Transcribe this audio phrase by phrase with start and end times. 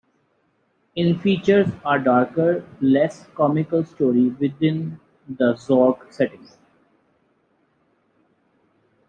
[0.95, 6.47] It features a darker, less comical story within the Zork setting.